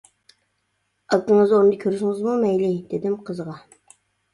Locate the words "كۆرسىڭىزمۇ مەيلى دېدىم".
1.85-3.23